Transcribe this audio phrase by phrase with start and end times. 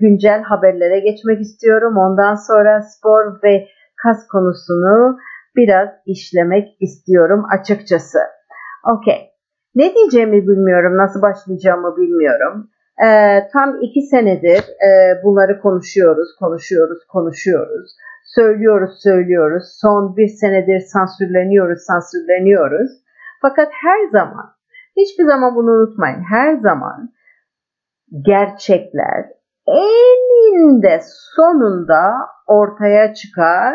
[0.00, 1.96] güncel haberlere geçmek istiyorum.
[1.96, 3.66] Ondan sonra spor ve
[4.02, 5.18] kas konusunu
[5.56, 8.18] biraz işlemek istiyorum açıkçası.
[8.94, 9.30] Okey.
[9.74, 12.70] Ne diyeceğimi bilmiyorum, nasıl başlayacağımı bilmiyorum.
[13.04, 14.90] Ee, tam iki senedir e,
[15.24, 17.96] bunları konuşuyoruz, konuşuyoruz, konuşuyoruz.
[18.24, 19.64] Söylüyoruz, söylüyoruz.
[19.80, 22.90] Son bir senedir sansürleniyoruz, sansürleniyoruz.
[23.42, 24.46] Fakat her zaman,
[24.96, 27.10] hiçbir zaman bunu unutmayın, her zaman
[28.24, 31.00] gerçekler eninde
[31.36, 32.12] sonunda
[32.46, 33.74] ortaya çıkar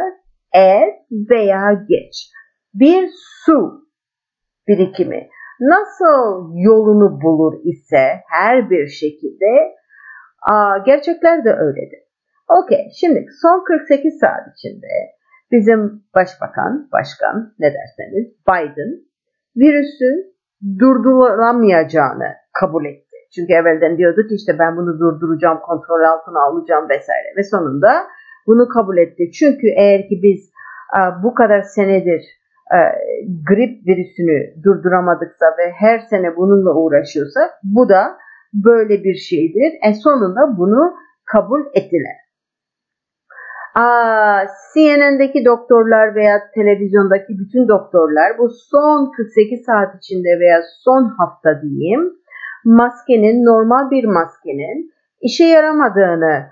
[0.54, 2.32] er veya geç.
[2.74, 3.10] Bir
[3.46, 3.86] su
[4.68, 9.76] birikimi nasıl yolunu bulur ise her bir şekilde
[10.86, 12.00] gerçekler de öyledir.
[12.50, 14.88] Okey şimdi son 48 saat içinde
[15.52, 19.06] bizim başbakan, başkan ne derseniz Biden
[19.56, 20.36] virüsün
[20.80, 23.05] durdurulamayacağını kabul etti.
[23.36, 27.28] Çünkü evvelden diyorduk işte ben bunu durduracağım, kontrol altına alacağım vesaire.
[27.38, 27.92] Ve sonunda
[28.48, 29.32] bunu kabul etti.
[29.32, 30.52] Çünkü eğer ki biz
[31.24, 32.24] bu kadar senedir
[33.50, 38.18] grip virüsünü durduramadıksa ve her sene bununla uğraşıyorsak bu da
[38.54, 39.74] böyle bir şeydir.
[39.84, 40.94] En sonunda bunu
[41.26, 42.18] kabul ettiler.
[43.76, 51.62] Aa, CNN'deki doktorlar veya televizyondaki bütün doktorlar bu son 48 saat içinde veya son hafta
[51.62, 52.14] diyeyim
[52.66, 56.50] maskenin normal bir maskenin işe yaramadığını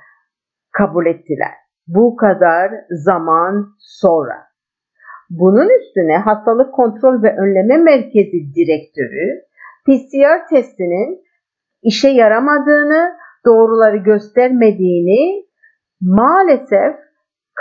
[0.71, 1.53] kabul ettiler.
[1.87, 4.35] Bu kadar zaman sonra.
[5.29, 9.41] Bunun üstüne Hastalık Kontrol ve Önleme Merkezi Direktörü
[9.85, 11.23] PCR testinin
[11.83, 13.11] işe yaramadığını,
[13.45, 15.45] doğruları göstermediğini
[16.01, 16.95] maalesef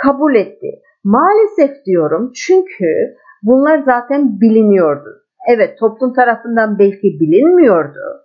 [0.03, 0.67] kabul etti.
[1.03, 5.09] Maalesef diyorum çünkü bunlar zaten biliniyordu.
[5.49, 8.22] Evet toplum tarafından belki bilinmiyordu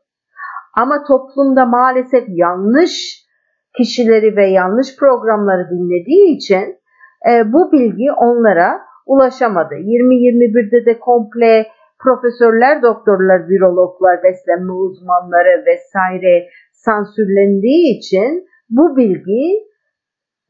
[0.83, 3.25] ama toplumda maalesef yanlış
[3.77, 6.77] kişileri ve yanlış programları dinlediği için
[7.31, 9.75] e, bu bilgi onlara ulaşamadı.
[9.75, 11.67] 2021'de de komple
[12.05, 19.69] profesörler, doktorlar, virologlar, beslenme uzmanları vesaire sansürlendiği için bu bilgi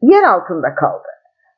[0.03, 1.09] yer altında kaldı.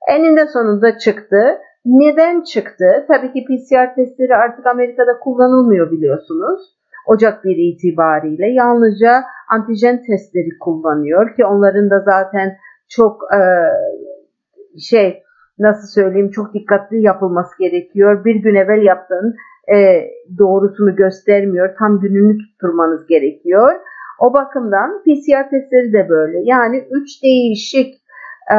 [0.08, 1.58] Eninde sonunda çıktı.
[1.84, 3.04] Neden çıktı?
[3.08, 6.79] Tabii ki PCR testleri artık Amerika'da kullanılmıyor biliyorsunuz.
[7.12, 9.12] Ocak 1 itibariyle yalnızca
[9.48, 12.56] antijen testleri kullanıyor ki onların da zaten
[12.88, 13.40] çok e,
[14.78, 15.22] şey
[15.58, 18.24] nasıl söyleyeyim çok dikkatli yapılması gerekiyor.
[18.24, 19.34] Bir gün evvel yaptığın
[19.74, 19.76] e,
[20.38, 21.74] doğrusunu göstermiyor.
[21.78, 23.72] Tam gününü tutturmanız gerekiyor.
[24.20, 26.38] O bakımdan PCR testleri de böyle.
[26.44, 27.94] Yani üç değişik
[28.52, 28.58] e,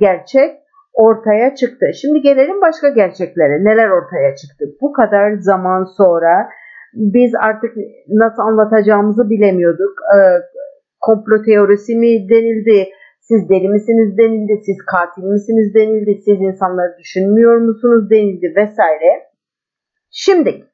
[0.00, 0.50] gerçek
[0.92, 1.86] ortaya çıktı.
[2.00, 3.64] Şimdi gelelim başka gerçeklere.
[3.64, 4.64] Neler ortaya çıktı?
[4.80, 6.48] Bu kadar zaman sonra
[6.94, 7.76] biz artık
[8.08, 9.94] nasıl anlatacağımızı bilemiyorduk.
[10.16, 10.18] E,
[11.00, 12.88] komplo teorisi mi denildi,
[13.20, 19.32] siz deli misiniz denildi, siz katil misiniz denildi, siz insanları düşünmüyor musunuz denildi vesaire.
[20.10, 20.64] Şimdi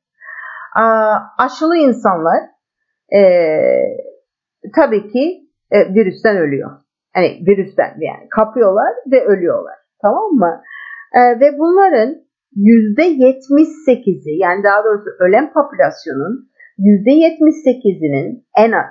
[1.38, 2.38] aşılı insanlar
[3.14, 3.20] e,
[4.76, 6.70] tabii ki e, virüsten ölüyor.
[7.16, 9.74] Yani virüsten yani kapıyorlar ve ölüyorlar.
[10.02, 10.62] Tamam mı?
[11.14, 12.27] E, ve bunların
[12.58, 16.34] %78'i yani daha doğrusu ölen popülasyonun
[16.78, 18.90] %78'inin en az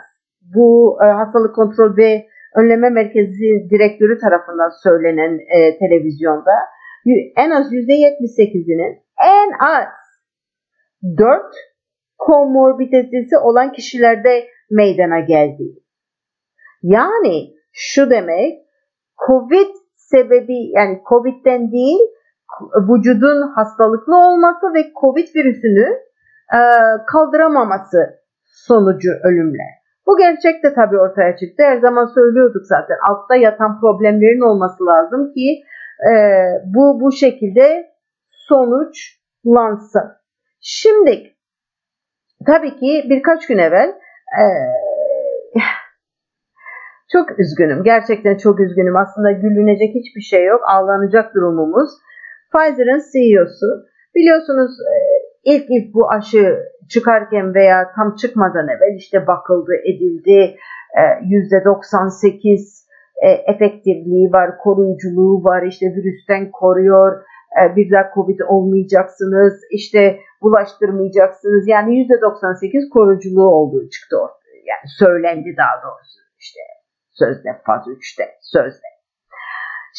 [0.56, 6.56] bu e, hastalık kontrol ve önleme merkezi direktörü tarafından söylenen e, televizyonda
[7.38, 9.88] en az %78'inin en az
[11.18, 11.42] 4
[12.18, 15.64] komorbiditesi olan kişilerde meydana geldi.
[16.84, 18.54] Yani şu demek
[19.28, 22.00] COVID sebebi yani COVID'den değil
[22.90, 25.88] vücudun hastalıklı olması ve COVID virüsünü
[26.54, 26.60] e,
[27.08, 27.98] kaldıramaması
[28.46, 29.78] sonucu ölümler.
[30.08, 31.64] Bu gerçek de tabii ortaya çıktı.
[31.64, 32.98] Her zaman söylüyorduk zaten.
[33.10, 35.64] Altta yatan problemlerin olması lazım ki
[36.10, 36.14] e,
[36.66, 37.88] bu bu şekilde
[38.30, 40.12] sonuçlansın.
[40.60, 41.34] Şimdi
[42.46, 43.90] tabii ki birkaç gün evvel
[44.40, 44.44] e,
[47.12, 47.84] çok üzgünüm.
[47.84, 48.98] Gerçekten çok üzgünüm.
[48.98, 50.62] Aslında gülünecek hiçbir şey yok.
[50.68, 51.90] Ağlanacak durumumuz.
[52.52, 53.70] Pfizer'ın CEO'su
[54.16, 54.96] biliyorsunuz e,
[55.44, 56.58] ilk ilk bu aşı
[56.90, 60.56] çıkarken veya tam çıkmadan evvel işte bakıldı edildi
[60.98, 62.88] %98
[63.22, 67.22] e, efektifliği var, koruyuculuğu var, işte virüsten koruyor,
[67.62, 71.68] e, bir daha Covid olmayacaksınız, işte bulaştırmayacaksınız.
[71.68, 74.58] Yani %98 koruyuculuğu olduğu çıktı ortaya.
[74.72, 76.60] Yani söylendi daha doğrusu işte
[77.12, 78.97] sözde faz 3'te sözde.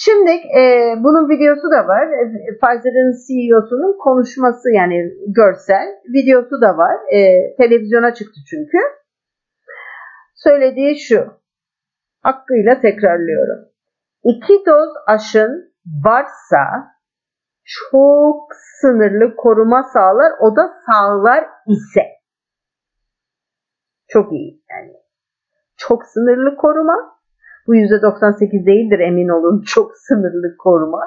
[0.00, 2.06] Şimdi e, bunun videosu da var.
[2.06, 2.22] E,
[2.60, 4.96] Pfizer'ın CEO'sunun konuşması yani
[5.26, 6.96] görsel videosu da var.
[7.12, 7.18] E,
[7.56, 8.78] televizyona çıktı çünkü.
[10.34, 11.40] Söylediği şu.
[12.22, 13.68] Hakkıyla tekrarlıyorum.
[14.24, 15.72] İki doz aşın
[16.04, 16.64] varsa
[17.64, 18.48] çok
[18.80, 20.32] sınırlı koruma sağlar.
[20.40, 22.02] O da sağlar ise.
[24.08, 24.92] Çok iyi yani.
[25.76, 27.18] Çok sınırlı koruma.
[27.69, 29.62] Bu %98 değildir emin olun.
[29.67, 31.03] Çok sınırlı koruma.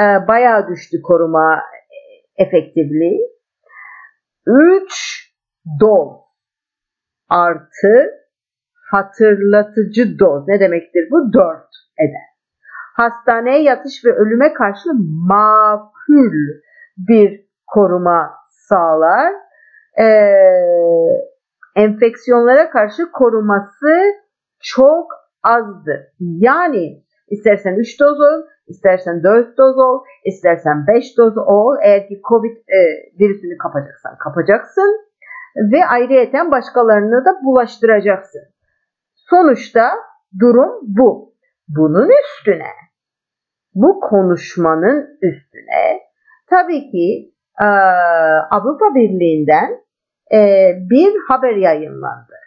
[0.00, 3.32] Ee, bayağı düştü koruma e, efektifliği.
[4.46, 5.32] 3
[5.80, 6.08] doz
[7.28, 8.10] artı
[8.90, 10.48] hatırlatıcı doz.
[10.48, 11.32] Ne demektir bu?
[11.32, 11.58] 4
[11.98, 12.32] eder.
[12.96, 14.88] Hastaneye yatış ve ölüme karşı
[15.28, 16.32] makul
[16.96, 19.32] bir koruma sağlar.
[20.00, 20.04] Ee,
[21.76, 24.14] enfeksiyonlara karşı koruması
[24.60, 26.00] çok azdır.
[26.20, 31.76] Yani istersen 3 doz ol, istersen 4 doz ol, istersen 5 doz ol.
[31.82, 32.80] Eğer ki COVID e,
[33.20, 35.00] virüsünü kapacaksan kapacaksın
[35.72, 38.42] ve ayrıyeten başkalarını da bulaştıracaksın.
[39.14, 39.90] Sonuçta
[40.40, 41.32] durum bu.
[41.68, 42.72] Bunun üstüne,
[43.74, 46.00] bu konuşmanın üstüne
[46.50, 47.66] tabii ki e,
[48.50, 49.70] Avrupa Birliği'nden
[50.32, 50.38] e,
[50.90, 52.41] bir haber yayınlandı.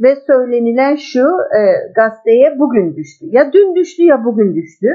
[0.00, 1.26] Ve söylenilen şu
[1.58, 1.60] e,
[1.94, 3.26] gazeteye bugün düştü.
[3.28, 4.88] Ya dün düştü ya bugün düştü.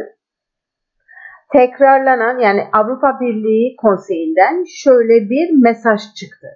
[1.54, 6.48] Tekrarlanan yani Avrupa Birliği Konseyi'nden şöyle bir mesaj çıktı.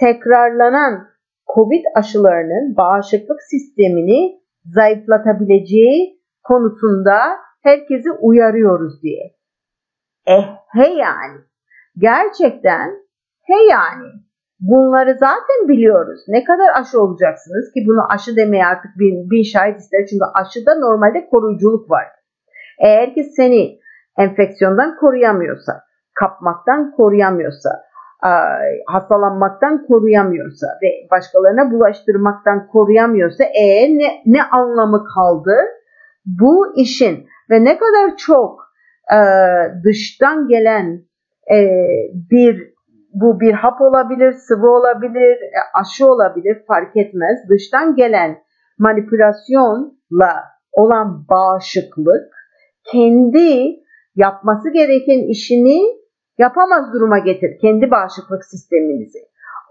[0.00, 1.08] Tekrarlanan
[1.54, 7.18] COVID aşılarının bağışıklık sistemini zayıflatabileceği konusunda
[7.62, 9.34] herkesi uyarıyoruz diye.
[10.26, 11.40] Eh he yani.
[11.98, 12.90] Gerçekten
[13.42, 14.23] he yani.
[14.60, 16.20] Bunları zaten biliyoruz.
[16.28, 20.06] Ne kadar aşı olacaksınız ki bunu aşı demeye artık bir, bir şahit ister.
[20.10, 22.06] Çünkü aşıda normalde koruyuculuk var.
[22.78, 23.78] Eğer ki seni
[24.18, 25.72] enfeksiyondan koruyamıyorsa,
[26.14, 27.70] kapmaktan koruyamıyorsa,
[28.86, 35.54] hastalanmaktan koruyamıyorsa ve başkalarına bulaştırmaktan koruyamıyorsa e ne, ne anlamı kaldı
[36.26, 38.60] bu işin ve ne kadar çok
[39.12, 39.18] e,
[39.84, 41.02] dıştan gelen
[41.54, 41.68] e,
[42.30, 42.73] bir
[43.14, 47.38] bu bir hap olabilir, sıvı olabilir, e, aşı olabilir fark etmez.
[47.50, 48.38] Dıştan gelen
[48.78, 52.34] manipülasyonla olan bağışıklık
[52.92, 53.76] kendi
[54.16, 55.80] yapması gereken işini
[56.38, 57.58] yapamaz duruma getir.
[57.60, 59.18] Kendi bağışıklık sisteminizi.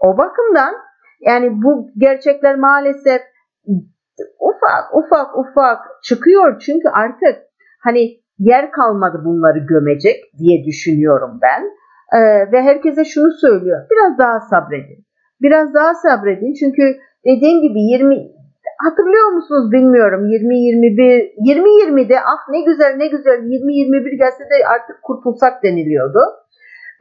[0.00, 0.74] O bakımdan
[1.20, 3.22] yani bu gerçekler maalesef
[4.40, 7.42] ufak ufak ufak çıkıyor çünkü artık
[7.80, 11.70] hani yer kalmadı bunları gömecek diye düşünüyorum ben.
[12.16, 13.80] Ee, ve herkese şunu söylüyor.
[13.90, 15.04] Biraz daha sabredin.
[15.42, 16.52] Biraz daha sabredin.
[16.60, 16.82] Çünkü
[17.24, 18.34] dediğim gibi 20
[18.86, 24.44] hatırlıyor musunuz bilmiyorum 20 21 20 20'de ah ne güzel ne güzel 20 21 gelse
[24.44, 26.20] de artık kurtulsak deniliyordu.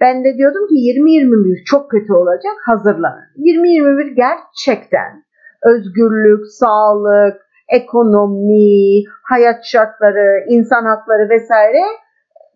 [0.01, 3.23] Ben de diyordum ki 20 21 çok kötü olacak hazırlanın.
[3.35, 5.23] 20 21 gerçekten
[5.65, 11.83] özgürlük, sağlık, ekonomi, hayat şartları, insan hakları vesaire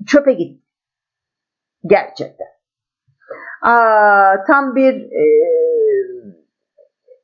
[0.08, 0.64] çöpe gitti.
[1.86, 2.48] Gerçekten.
[3.68, 5.24] Aa, tam bir e,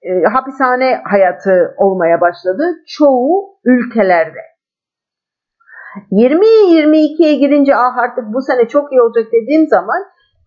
[0.02, 4.40] e, hapishane hayatı olmaya başladı çoğu ülkelerde.
[6.12, 10.04] 20-22'ye girince ah artık bu sene çok iyi olacak dediğim zaman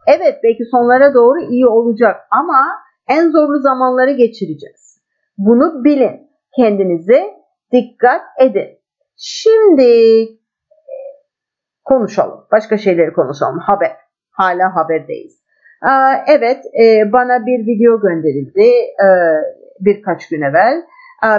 [0.06, 5.02] evet belki sonlara doğru iyi olacak ama en zorlu zamanları geçireceğiz.
[5.38, 6.26] Bunu bilin.
[6.56, 7.34] Kendinize
[7.72, 8.78] dikkat edin.
[9.16, 10.28] Şimdi
[11.84, 12.46] konuşalım.
[12.52, 13.58] Başka şeyleri konuşalım.
[13.58, 13.96] Haber.
[14.30, 15.45] Hala haberdeyiz.
[16.26, 18.71] Evet e, bana bir video gönderildi
[19.04, 19.09] e,
[19.80, 20.83] birkaç gün evvel.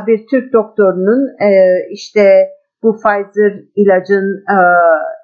[0.07, 2.49] Bir Türk doktorunun e, işte
[2.83, 4.43] bu Pfizer ilacın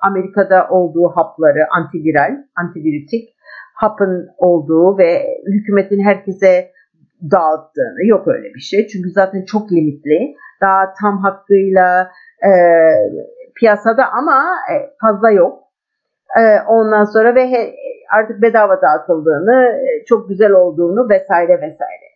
[0.02, 3.30] Amerika'da olduğu hapları antiviral, antivirutik
[3.76, 6.72] hapın olduğu ve hükümetin herkese
[7.32, 8.88] dağıttığını yok öyle bir şey.
[8.88, 10.36] Çünkü zaten çok limitli.
[10.62, 12.12] Daha tam hakkıyla
[13.56, 14.46] piyasada ama
[15.02, 15.64] fazla yok.
[16.68, 17.74] Ondan sonra ve
[18.12, 22.08] artık bedava dağıtıldığını, e, çok güzel olduğunu vesaire vesaire.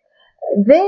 [0.68, 0.80] Ve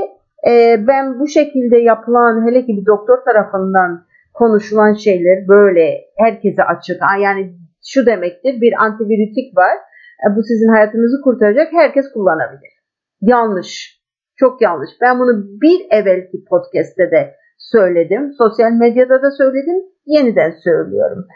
[0.50, 4.04] e, ben bu şekilde yapılan hele ki bir doktor tarafından
[4.34, 7.00] konuşulan şeyler böyle herkese açık.
[7.22, 7.52] Yani
[7.86, 9.76] şu demektir bir antivirütik var.
[10.24, 11.72] E, bu sizin hayatınızı kurtaracak.
[11.72, 12.72] Herkes kullanabilir.
[13.20, 14.00] Yanlış.
[14.36, 14.90] Çok yanlış.
[15.00, 18.32] Ben bunu bir evvelki podcast'te de söyledim.
[18.38, 19.76] Sosyal medyada da söyledim.
[20.06, 21.26] Yeniden söylüyorum.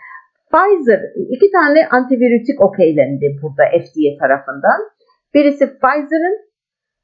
[0.54, 4.80] Pfizer iki tane antivirütik okeylendi burada FDA tarafından.
[5.34, 6.38] Birisi Pfizer'ın,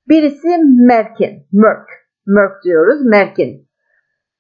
[0.08, 0.48] birisi
[0.86, 1.46] Merck'in.
[1.52, 1.86] Merck.
[2.26, 3.06] Merck diyoruz.
[3.06, 3.68] Merck'in.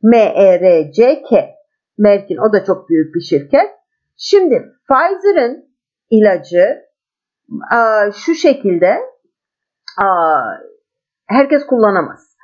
[0.02, 1.54] M-E-R-C-K.
[1.98, 3.70] Merck'in o da çok büyük bir şirket.
[4.16, 5.64] Şimdi Pfizer'ın
[6.10, 6.78] ilacı
[8.14, 8.96] şu şekilde
[11.26, 12.36] herkes kullanamaz.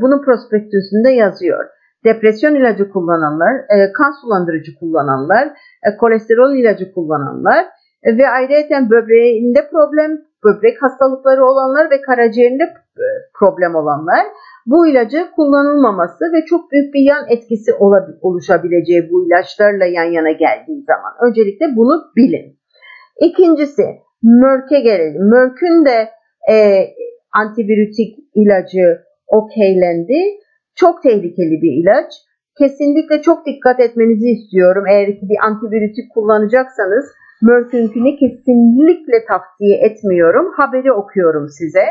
[0.00, 1.64] Bunun prospektüsünde yazıyor.
[2.06, 3.52] Depresyon ilacı kullananlar,
[3.98, 5.48] kan sulandırıcı kullananlar,
[6.00, 7.66] kolesterol ilacı kullananlar
[8.04, 10.10] ve ayrıca böbreğinde problem,
[10.44, 12.64] böbrek hastalıkları olanlar ve karaciğerinde
[13.38, 14.26] problem olanlar
[14.66, 17.70] bu ilacı kullanılmaması ve çok büyük bir yan etkisi
[18.22, 21.12] oluşabileceği bu ilaçlarla yan yana geldiği zaman.
[21.28, 22.58] Öncelikle bunu bilin.
[23.20, 23.82] İkincisi
[24.22, 25.30] Merck'e gelelim.
[25.30, 26.08] Merck'ün de
[26.52, 26.86] e,
[27.32, 30.20] antivirütik ilacı okeylendi.
[30.76, 32.12] Çok tehlikeli bir ilaç.
[32.58, 34.84] Kesinlikle çok dikkat etmenizi istiyorum.
[34.90, 37.04] Eğer ki bir antivirütik kullanacaksanız
[37.42, 40.52] Merck'ünkini kesinlikle tavsiye etmiyorum.
[40.56, 41.84] Haberi okuyorum size.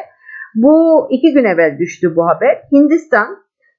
[0.56, 2.62] Bu iki gün evvel düştü bu haber.
[2.72, 3.28] Hindistan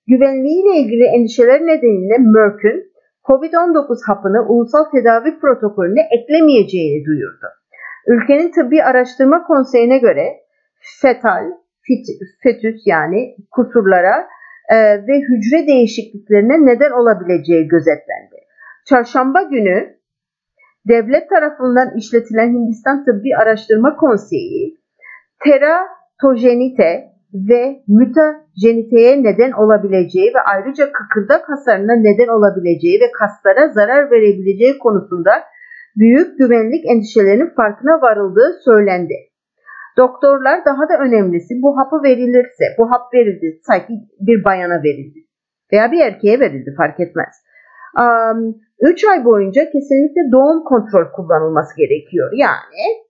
[0.06, 2.78] güvenliğiyle ilgili endişeler nedeniyle Merck'ün
[3.24, 7.46] COVID-19 hapını ulusal tedavi protokolüne eklemeyeceğini duyurdu.
[8.06, 10.26] Ülkenin Tıbbi Araştırma Konseyi'ne göre
[11.02, 11.44] fetal,
[11.86, 12.06] fit,
[12.42, 14.26] fetüs yani kusurlara
[14.68, 18.36] e, ve hücre değişikliklerine neden olabileceği gözetlendi.
[18.88, 19.96] Çarşamba günü
[20.88, 24.78] devlet tarafından işletilen Hindistan Tıbbi Araştırma Konseyi,
[25.44, 34.78] teratojenite ve mütajeniteye neden olabileceği ve ayrıca kıkırdak hasarına neden olabileceği ve kaslara zarar verebileceği
[34.78, 35.32] konusunda
[35.96, 39.14] büyük güvenlik endişelerinin farkına varıldığı söylendi.
[39.96, 45.18] Doktorlar daha da önemlisi bu hapı verilirse, bu hap verildi sanki bir bayana verildi
[45.72, 47.34] veya bir erkeğe verildi fark etmez.
[48.80, 52.30] 3 um, ay boyunca kesinlikle doğum kontrol kullanılması gerekiyor.
[52.34, 53.06] Yani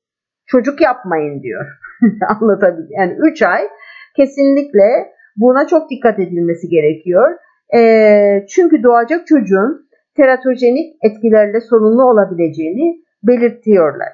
[0.47, 1.66] çocuk yapmayın diyor.
[2.40, 2.88] Anlatabilir.
[2.99, 3.69] Yani 3 ay
[4.16, 7.37] kesinlikle buna çok dikkat edilmesi gerekiyor.
[7.76, 14.09] E, çünkü doğacak çocuğun teratojenik etkilerle sorunlu olabileceğini belirtiyorlar.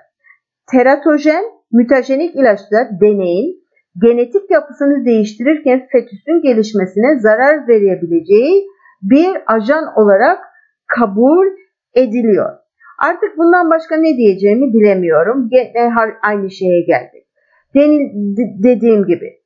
[0.71, 3.63] Teratojen mütajenik ilaçlar deneyin
[4.03, 8.67] genetik yapısını değiştirirken fetüsün gelişmesine zarar verebileceği
[9.03, 10.39] bir ajan olarak
[10.87, 11.47] kabul
[11.95, 12.51] ediliyor.
[12.99, 15.51] Artık bundan başka ne diyeceğimi bilemiyorum.
[16.23, 17.27] Aynı şeye geldik.
[18.63, 19.43] Dediğim gibi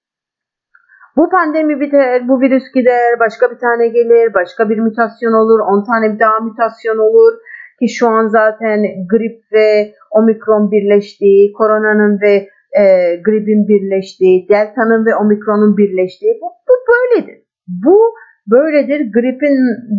[1.16, 5.84] bu pandemi biter, bu virüs gider, başka bir tane gelir, başka bir mutasyon olur, 10
[5.84, 7.32] tane daha mutasyon olur.
[7.80, 12.48] Ki şu an zaten grip ve omikron birleştiği, koronanın ve
[12.80, 12.82] e,
[13.16, 17.42] gripin birleştiği, delta'nın ve omikronun birleştiği bu, bu böyledir.
[17.68, 17.98] Bu
[18.50, 19.12] böyledir.
[19.12, 19.56] Gripin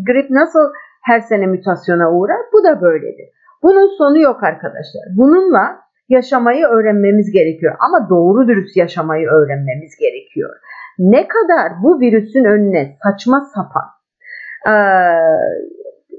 [0.08, 0.66] grip nasıl
[1.04, 2.42] her sene mutasyona uğrar?
[2.54, 3.30] Bu da böyledir.
[3.64, 5.04] Bunun sonu yok arkadaşlar.
[5.18, 5.66] Bununla
[6.10, 10.50] yaşamayı öğrenmemiz gerekiyor ama doğru dürüst yaşamayı öğrenmemiz gerekiyor
[11.00, 13.88] ne kadar bu virüsün önüne saçma sapan
[14.68, 14.76] e,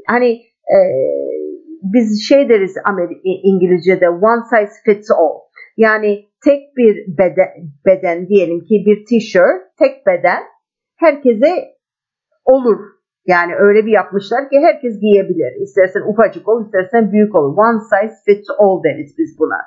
[0.06, 0.30] hani
[0.74, 0.78] e,
[1.82, 5.38] biz şey deriz Amerika, İngilizce'de one size fits all
[5.76, 7.48] yani tek bir beden,
[7.86, 10.42] beden diyelim ki bir t-shirt tek beden
[10.96, 11.64] herkese
[12.44, 12.78] olur
[13.26, 15.52] yani öyle bir yapmışlar ki herkes giyebilir.
[15.62, 17.56] İstersen ufacık ol, istersen büyük ol.
[17.56, 19.60] One size fits all deriz biz buna.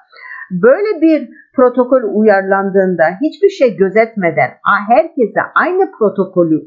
[0.52, 4.52] Böyle bir protokol uyarlandığında hiçbir şey gözetmeden
[4.90, 6.62] herkese aynı protokolü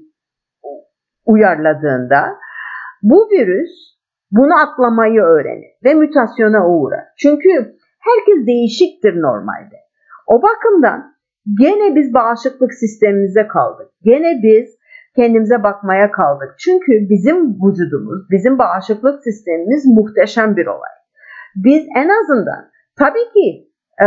[1.27, 2.37] uyarladığında
[3.03, 3.71] bu virüs
[4.31, 7.05] bunu atlamayı öğrenir ve mutasyona uğrar.
[7.19, 9.77] Çünkü herkes değişiktir normalde.
[10.27, 11.15] O bakımdan
[11.61, 13.91] gene biz bağışıklık sistemimize kaldık.
[14.03, 14.79] Gene biz
[15.17, 16.55] kendimize bakmaya kaldık.
[16.59, 20.95] Çünkü bizim vücudumuz, bizim bağışıklık sistemimiz muhteşem bir olay.
[21.57, 23.69] Biz en azından tabii ki
[24.03, 24.07] e,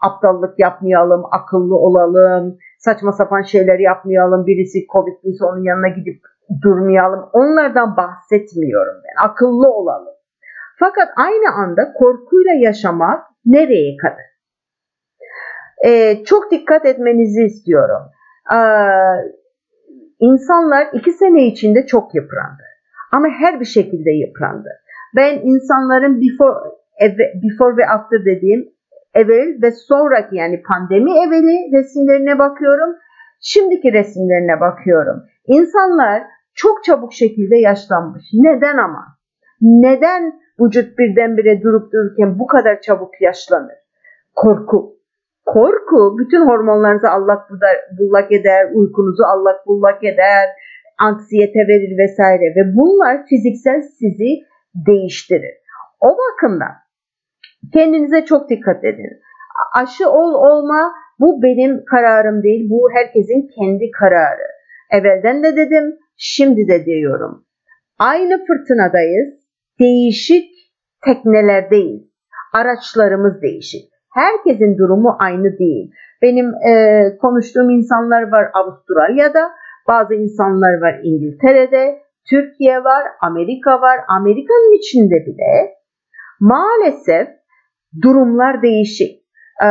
[0.00, 6.20] aptallık yapmayalım, akıllı olalım, saçma sapan şeyler yapmayalım, birisi Covid'liyse onun yanına gidip
[6.62, 7.30] durmayalım.
[7.32, 9.28] Onlardan bahsetmiyorum ben.
[9.28, 10.14] Akıllı olalım.
[10.78, 14.28] Fakat aynı anda korkuyla yaşamak nereye kadar?
[15.86, 18.02] Ee, çok dikkat etmenizi istiyorum.
[18.52, 18.58] Ee,
[20.20, 22.62] insanlar iki sene içinde çok yıprandı.
[23.12, 24.68] Ama her bir şekilde yıprandı.
[25.16, 26.70] Ben insanların before,
[27.42, 28.68] before ve after dediğim
[29.14, 32.96] evvel ve sonraki yani pandemi evveli resimlerine bakıyorum.
[33.40, 35.22] Şimdiki resimlerine bakıyorum.
[35.46, 36.22] İnsanlar
[36.58, 38.24] çok çabuk şekilde yaşlanmış.
[38.32, 39.04] Neden ama?
[39.60, 40.22] Neden
[40.60, 43.78] vücut birdenbire durup dururken bu kadar çabuk yaşlanır?
[44.34, 44.98] Korku.
[45.46, 47.50] Korku bütün hormonlarınızı allak
[47.98, 50.48] bullak eder, uykunuzu allak bullak eder,
[50.98, 54.30] anksiyete verir vesaire ve bunlar fiziksel sizi
[54.74, 55.54] değiştirir.
[56.00, 56.74] O bakımdan
[57.72, 59.20] kendinize çok dikkat edin.
[59.74, 64.48] Aşı ol olma bu benim kararım değil, bu herkesin kendi kararı.
[64.90, 67.44] Evvelden de dedim, şimdi de diyorum.
[67.98, 69.34] Aynı fırtınadayız,
[69.80, 70.50] değişik
[71.04, 72.02] teknelerdeyiz.
[72.54, 73.90] Araçlarımız değişik.
[74.14, 75.90] Herkesin durumu aynı değil.
[76.22, 76.72] Benim e,
[77.18, 79.50] konuştuğum insanlar var Avustralya'da,
[79.88, 81.98] bazı insanlar var İngiltere'de,
[82.30, 84.00] Türkiye var, Amerika var.
[84.08, 85.74] Amerika'nın içinde bile
[86.40, 87.28] maalesef
[88.02, 89.17] durumlar değişik.
[89.62, 89.68] Ee,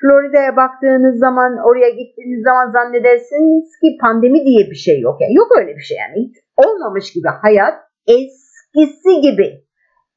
[0.00, 5.20] Florida'ya baktığınız zaman, oraya gittiğiniz zaman zannedersiniz ki pandemi diye bir şey yok.
[5.20, 6.14] Yani yok öyle bir şey yani.
[6.24, 7.74] Hiç olmamış gibi hayat
[8.06, 9.48] eskisi gibi,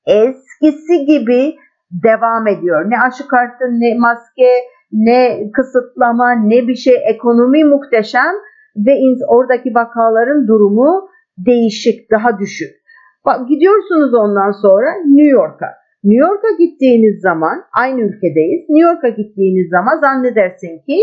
[0.05, 1.55] eskisi gibi
[1.91, 2.89] devam ediyor.
[2.89, 4.51] Ne aşı kartı, ne maske,
[4.91, 6.95] ne kısıtlama, ne bir şey.
[7.13, 8.33] Ekonomi muhteşem
[8.75, 8.91] ve
[9.27, 12.81] oradaki vakaların durumu değişik, daha düşük.
[13.25, 15.80] Bak gidiyorsunuz ondan sonra New York'a.
[16.03, 18.69] New York'a gittiğiniz zaman aynı ülkedeyiz.
[18.69, 20.99] New York'a gittiğiniz zaman zannedersin ki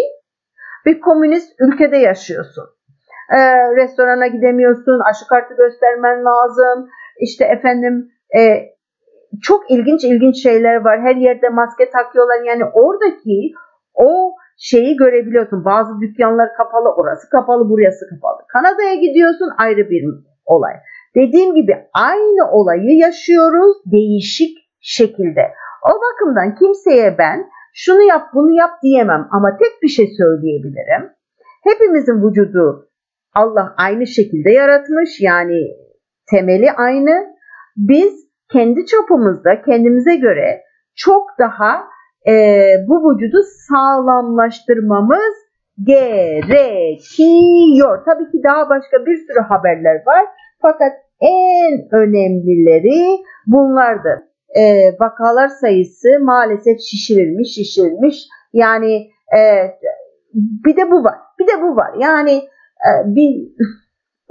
[0.86, 2.64] bir komünist ülkede yaşıyorsun.
[3.32, 3.38] Ee,
[3.76, 6.88] restorana gidemiyorsun, aşı kartı göstermen lazım.
[7.20, 8.40] İşte efendim e,
[9.42, 11.00] çok ilginç ilginç şeyler var.
[11.00, 12.42] Her yerde maske takıyorlar.
[12.46, 13.52] Yani oradaki
[13.94, 15.64] o şeyi görebiliyorsun.
[15.64, 18.38] Bazı dükkanlar kapalı, orası kapalı, burası kapalı.
[18.52, 20.04] Kanada'ya gidiyorsun ayrı bir
[20.46, 20.74] olay.
[21.14, 25.52] Dediğim gibi aynı olayı yaşıyoruz değişik şekilde.
[25.82, 31.10] O bakımdan kimseye ben şunu yap bunu yap diyemem ama tek bir şey söyleyebilirim.
[31.64, 32.88] Hepimizin vücudu
[33.34, 35.60] Allah aynı şekilde yaratmış yani
[36.30, 37.26] temeli aynı.
[37.76, 40.62] Biz kendi çapımızda kendimize göre
[40.96, 41.84] çok daha
[42.28, 42.32] e,
[42.88, 45.34] bu vücudu sağlamlaştırmamız
[45.84, 47.12] gerekiyor.
[48.04, 50.24] Tabii ki daha başka bir sürü haberler var.
[50.62, 58.26] Fakat en önemlileri bunlardır e, vakalar sayısı maalesef şişirilmiş, şişirilmiş.
[58.52, 59.40] Yani e,
[60.34, 61.90] bir de bu var, bir de bu var.
[61.98, 62.34] Yani
[62.88, 63.52] e, bir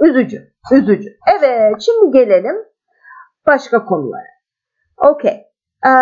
[0.00, 1.10] üzücü, üzücü.
[1.38, 2.56] Evet, şimdi gelelim
[3.46, 4.38] başka konulara.
[4.96, 5.44] Okey.
[5.86, 5.94] Ee,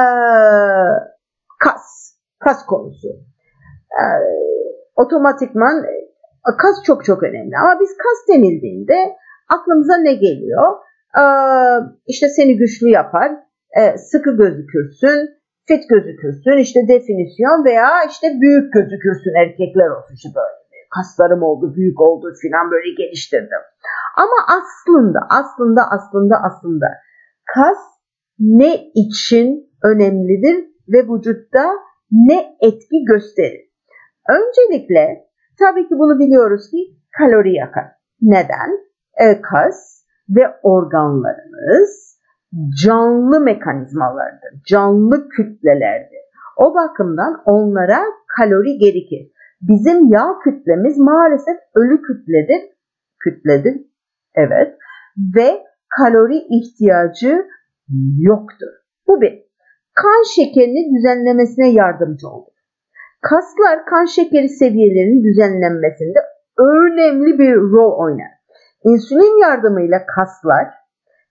[1.65, 3.09] kas, kas konusu.
[3.93, 4.05] Ee,
[4.97, 5.85] otomatikman
[6.59, 7.57] kas çok çok önemli.
[7.63, 9.17] Ama biz kas denildiğinde
[9.49, 10.73] aklımıza ne geliyor?
[11.19, 11.23] Ee,
[12.07, 13.33] işte seni güçlü yapar,
[13.81, 15.19] e, sıkı gözükürsün,
[15.69, 20.57] fit gözükürsün, işte definisyon veya işte büyük gözükürsün erkekler olsun işte böyle
[20.95, 23.63] kaslarım oldu, büyük oldu filan böyle geliştirdim.
[24.17, 26.87] Ama aslında, aslında, aslında, aslında
[27.55, 27.79] kas
[28.39, 30.57] ne için önemlidir
[30.89, 31.67] ve vücutta
[32.11, 33.67] ne etki gösterir?
[34.29, 35.27] Öncelikle
[35.59, 36.79] tabii ki bunu biliyoruz ki
[37.19, 37.85] kalori yakar.
[38.23, 38.71] Neden?
[39.17, 42.16] E, kas ve organlarımız
[42.85, 46.27] canlı mekanizmalardır, canlı kütlelerdir.
[46.57, 48.01] O bakımdan onlara
[48.37, 49.33] kalori gerekir.
[49.61, 52.61] Bizim yağ kütlemiz maalesef ölü kütledir.
[53.25, 53.77] Kütledir,
[54.35, 54.75] evet.
[55.37, 55.63] Ve
[55.99, 57.47] kalori ihtiyacı
[58.19, 58.73] yoktur.
[59.07, 59.47] Bu bir.
[59.95, 62.53] Kan şekerini düzenlemesine yardımcı olur.
[63.23, 66.19] Kaslar kan şekeri seviyelerinin düzenlenmesinde
[66.59, 68.33] önemli bir rol oynar.
[68.85, 70.67] İnsülin yardımıyla kaslar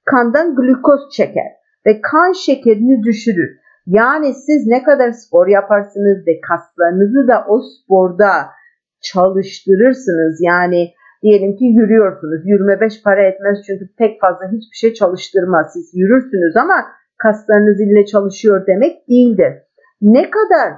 [0.06, 1.52] kandan glukoz çeker
[1.86, 3.60] ve kan şekerini düşürür.
[3.88, 8.32] Yani siz ne kadar spor yaparsınız ve kaslarınızı da o sporda
[9.02, 10.40] çalıştırırsınız.
[10.42, 12.42] Yani diyelim ki yürüyorsunuz.
[12.46, 15.74] Yürüme beş para etmez çünkü pek fazla hiçbir şey çalıştırmaz.
[15.74, 16.86] Siz yürürsünüz ama
[17.18, 19.54] kaslarınız ile çalışıyor demek değildir.
[20.02, 20.74] Ne kadar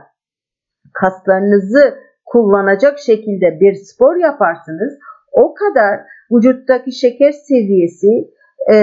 [0.94, 4.94] kaslarınızı kullanacak şekilde bir spor yaparsınız
[5.32, 6.00] o kadar
[6.32, 8.32] vücuttaki şeker seviyesi
[8.73, 8.75] e,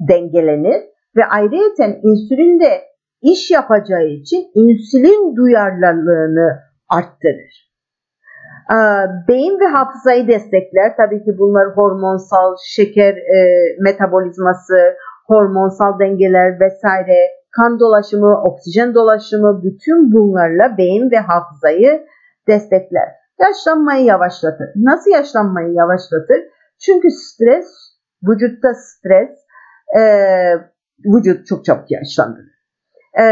[0.00, 0.82] dengelenir
[1.16, 2.82] ve ayrıyeten insülin de
[3.22, 7.72] iş yapacağı için insülin duyarlılığını arttırır.
[8.70, 8.78] E,
[9.28, 10.96] beyin ve hafızayı destekler.
[10.96, 13.38] Tabii ki bunlar hormonsal, şeker e,
[13.80, 17.18] metabolizması, hormonsal dengeler vesaire,
[17.56, 22.06] kan dolaşımı, oksijen dolaşımı bütün bunlarla beyin ve hafızayı
[22.48, 23.08] destekler.
[23.40, 24.68] Yaşlanmayı yavaşlatır.
[24.76, 26.40] Nasıl yaşlanmayı yavaşlatır?
[26.84, 27.91] Çünkü stres
[28.28, 29.30] Vücutta stres
[29.98, 30.02] e,
[31.04, 32.52] vücut çok çabuk yaşlandırır.
[33.20, 33.26] E,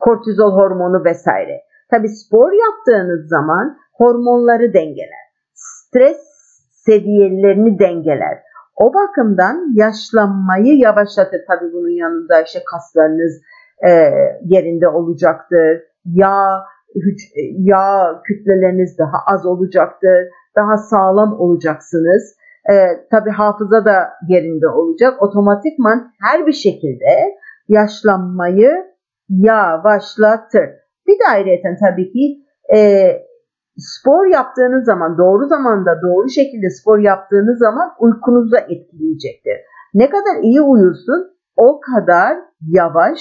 [0.00, 1.60] kortizol hormonu vesaire.
[1.90, 5.24] Tabi spor yaptığınız zaman hormonları dengeler.
[5.54, 6.20] Stres
[6.70, 8.38] seviyelerini dengeler.
[8.76, 11.40] O bakımdan yaşlanmayı yavaşlatır.
[11.48, 13.40] Tabi bunun yanında işte kaslarınız
[13.88, 13.90] e,
[14.44, 15.82] yerinde olacaktır.
[16.04, 16.64] Yağ,
[17.58, 20.28] yağ kütleleriniz daha az olacaktır.
[20.56, 22.36] Daha sağlam olacaksınız
[22.72, 22.74] E,
[23.10, 25.22] tabii hafıza da yerinde olacak.
[25.22, 27.34] Otomatikman her bir şekilde
[27.68, 28.70] yaşlanmayı
[29.28, 30.68] yavaşlatır.
[31.06, 32.44] Bir de ayrıca tabii ki
[32.76, 33.10] e,
[33.76, 39.56] spor yaptığınız zaman doğru zamanda doğru şekilde spor yaptığınız zaman uykunuzu etkileyecektir.
[39.94, 43.20] Ne kadar iyi uyursun o kadar yavaş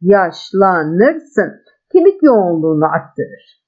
[0.00, 1.52] yaşlanırsın.
[1.92, 3.62] Kemik yoğunluğunu arttırır.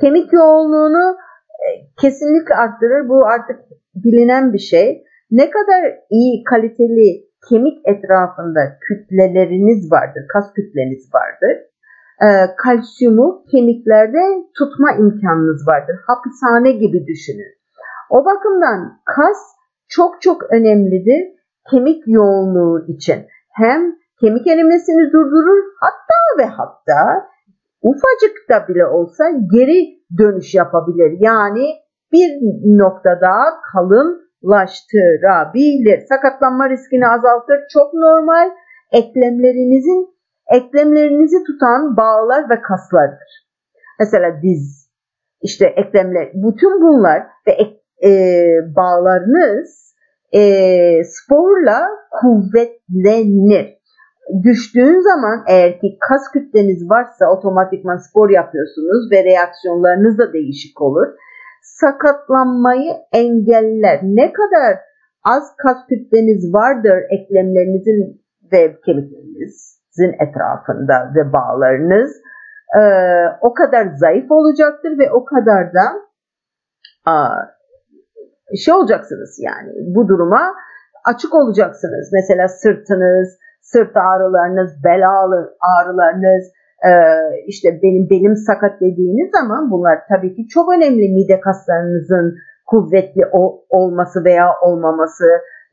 [0.00, 1.16] Kemik yoğunluğunu
[1.64, 1.66] e,
[2.00, 3.08] kesinlikle arttırır.
[3.08, 3.60] Bu artık
[3.94, 5.04] bilinen bir şey.
[5.30, 11.54] Ne kadar iyi kaliteli kemik etrafında kütleleriniz vardır, kas kütleniz vardır.
[12.22, 14.22] E, kalsiyumu kemiklerde
[14.58, 15.96] tutma imkanınız vardır.
[16.06, 17.52] Hapishane gibi düşünün.
[18.10, 19.38] O bakımdan kas
[19.88, 21.34] çok çok önemlidir
[21.70, 23.26] kemik yoğunluğu için.
[23.52, 23.80] Hem
[24.20, 27.28] kemik erimesini durdurur hatta ve hatta
[27.82, 31.16] ufacık da bile olsa geri dönüş yapabilir.
[31.20, 31.66] Yani
[32.14, 32.30] bir
[32.82, 33.32] noktada
[33.72, 35.98] kalınlaştırabilir.
[36.08, 37.58] Sakatlanma riskini azaltır.
[37.72, 38.50] Çok normal.
[38.92, 40.14] Eklemlerinizin
[40.52, 43.44] eklemlerinizi tutan bağlar ve kaslardır.
[44.00, 44.90] Mesela diz,
[45.42, 48.10] işte eklemler, bütün bunlar ve ek, e,
[48.76, 49.94] bağlarınız
[50.32, 50.40] e,
[51.04, 51.88] sporla
[52.20, 53.74] kuvvetlenir.
[54.42, 61.06] Düştüğün zaman eğer ki kas kütleniz varsa otomatikman spor yapıyorsunuz ve reaksiyonlarınız da değişik olur.
[61.64, 64.00] Sakatlanmayı engeller.
[64.02, 64.78] Ne kadar
[65.24, 72.10] az kas kütleniz vardır eklemlerinizin ve kemiklerinizin etrafında ve bağlarınız
[72.78, 72.82] e,
[73.40, 75.86] o kadar zayıf olacaktır ve o kadar da
[77.06, 77.28] a,
[78.64, 80.54] şey olacaksınız yani bu duruma
[81.04, 82.10] açık olacaksınız.
[82.12, 85.02] Mesela sırtınız, sırt ağrılarınız, bel
[85.60, 86.44] ağrılarınız,
[87.46, 92.34] işte benim belim sakat dediğiniz zaman bunlar tabii ki çok önemli mide kaslarınızın
[92.66, 93.22] kuvvetli
[93.68, 95.24] olması veya olmaması,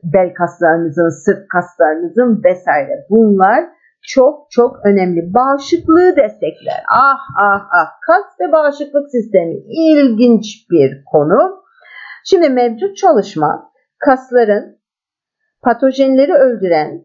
[0.02, 3.06] bel kaslarınızın, sırt kaslarınızın vesaire.
[3.10, 3.64] Bunlar
[4.02, 5.34] çok çok önemli.
[5.34, 6.82] Bağışıklığı destekler.
[6.88, 7.88] Ah ah ah.
[8.06, 11.62] Kas ve bağışıklık sistemi ilginç bir konu.
[12.24, 14.78] Şimdi mevcut çalışma kasların
[15.62, 17.04] patojenleri öldüren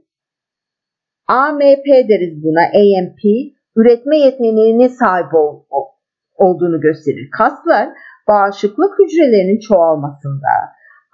[1.27, 3.19] AMP deriz buna AMP
[3.77, 5.63] üretme yeteneğine sahip ol,
[6.35, 7.29] olduğunu gösterir.
[7.37, 7.89] Kaslar
[8.27, 10.53] bağışıklık hücrelerinin çoğalmasında,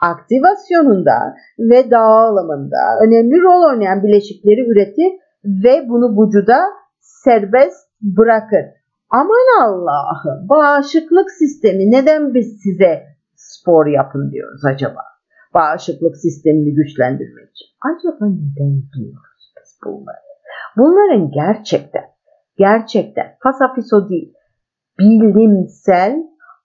[0.02, 5.12] aktivasyonunda ve dağılımında önemli rol oynayan bileşikleri üretir
[5.46, 6.60] ve bunu vücuda
[7.00, 8.66] serbest bırakır.
[9.10, 13.04] Aman Allah'ım bağışıklık sistemi neden biz size
[13.36, 15.02] spor yapın diyoruz acaba?
[15.54, 17.68] Bağışıklık sistemini güçlendirmek için.
[17.82, 19.34] Acaba neden diyoruz?
[19.86, 20.18] bunları.
[20.78, 22.04] Bunların gerçekten,
[22.58, 24.34] gerçekten fasafiso değil,
[25.00, 26.18] bilimsel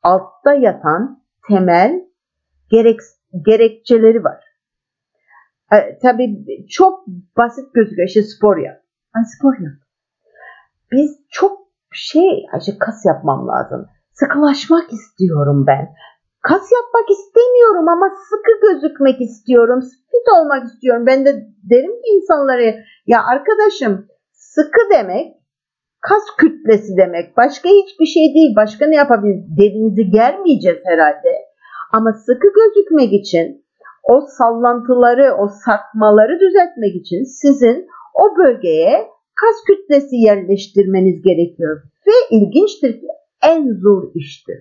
[0.02, 2.08] altta yatan temel
[2.70, 3.00] gerek,
[3.46, 4.44] gerekçeleri var.
[5.72, 8.08] E, tabii çok basit gözüküyor.
[8.08, 8.82] İşte spor yap.
[9.14, 9.74] Ay spor yap.
[10.92, 11.58] Biz çok
[11.92, 13.86] şey, işte kas yapmam lazım.
[14.12, 15.88] Sıkılaşmak istiyorum ben.
[16.40, 19.80] Kas yapmak istemiyorum ama sıkı gözükmek istiyorum.
[19.80, 21.06] Fit olmak istiyorum.
[21.06, 21.32] Ben de
[21.70, 22.62] derim ki insanlara
[23.06, 25.37] ya arkadaşım sıkı demek
[26.00, 27.36] kas kütlesi demek.
[27.36, 28.56] Başka hiçbir şey değil.
[28.56, 29.56] Başka ne yapabiliriz?
[29.58, 31.32] Derinizi germeyeceğiz herhalde.
[31.92, 33.64] Ama sıkı gözükmek için
[34.02, 39.08] o sallantıları, o sarkmaları düzeltmek için sizin o bölgeye
[39.40, 41.82] kas kütlesi yerleştirmeniz gerekiyor.
[42.06, 43.06] Ve ilginçtir ki
[43.42, 44.58] en zor iştir.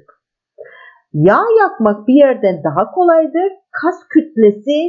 [1.14, 3.52] Yağ yakmak bir yerden daha kolaydır.
[3.72, 4.80] Kas kütlesi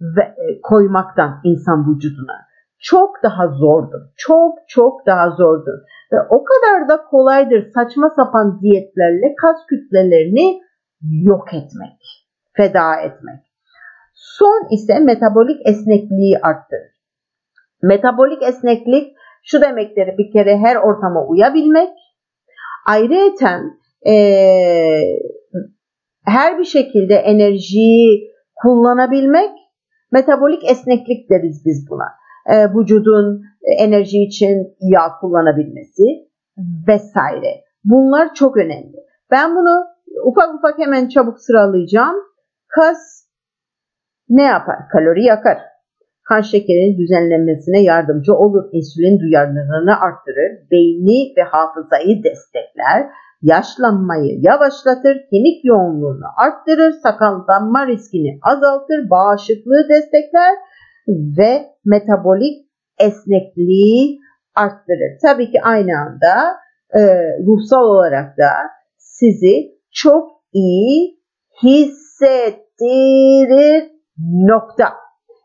[0.00, 2.47] ve, e, koymaktan insan vücuduna
[2.80, 4.00] çok daha zordur.
[4.16, 5.78] Çok çok daha zordur.
[6.12, 10.60] Ve o kadar da kolaydır saçma sapan diyetlerle kas kütlelerini
[11.22, 12.00] yok etmek,
[12.52, 13.40] feda etmek.
[14.14, 16.98] Son ise metabolik esnekliği arttırır.
[17.82, 21.90] Metabolik esneklik şu demektir bir kere her ortama uyabilmek.
[22.86, 25.02] Ayrıyeten ee,
[26.24, 28.30] her bir şekilde enerjiyi
[28.62, 29.50] kullanabilmek
[30.12, 32.04] metabolik esneklik deriz biz buna.
[32.48, 33.42] E, vücudun
[33.78, 36.04] enerji için yağ kullanabilmesi
[36.88, 37.64] vesaire.
[37.84, 38.96] Bunlar çok önemli.
[39.30, 39.84] Ben bunu
[40.24, 42.16] ufak ufak hemen çabuk sıralayacağım.
[42.68, 42.98] Kas
[44.28, 44.76] ne yapar?
[44.92, 45.58] Kalori yakar.
[46.28, 48.64] Kan şekerinin düzenlenmesine yardımcı olur.
[48.72, 50.70] İnsülin duyarlılığını arttırır.
[50.70, 53.06] Beyni ve hafızayı destekler
[53.42, 60.54] yaşlanmayı yavaşlatır, kemik yoğunluğunu arttırır, sakatlanma riskini azaltır, bağışıklığı destekler
[61.08, 62.68] ve metabolik
[63.00, 64.18] esnekliği
[64.54, 65.18] arttırır.
[65.22, 66.56] Tabii ki aynı anda
[66.94, 67.00] e,
[67.46, 68.50] ruhsal olarak da
[68.96, 71.18] sizi çok iyi
[71.62, 72.78] hissettirir
[74.48, 74.94] Nokta.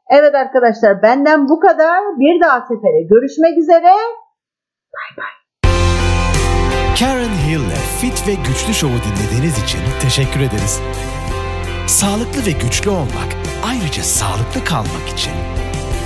[0.10, 2.00] Evet arkadaşlar benden bu kadar.
[2.20, 3.92] Bir daha sefere görüşmek üzere.
[4.94, 5.34] Bay bay.
[7.00, 10.82] Karen Hill'le Fit ve Güçlü Show'u dinlediğiniz için teşekkür ederiz.
[11.88, 13.30] Sağlıklı ve güçlü olmak,
[13.64, 15.34] ayrıca sağlıklı kalmak için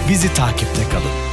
[0.10, 1.27] bizi takipte kalın.